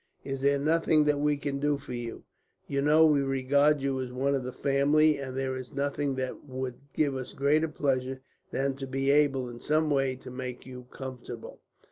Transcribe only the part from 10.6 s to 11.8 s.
you comfortable."